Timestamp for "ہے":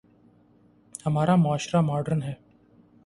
2.23-2.33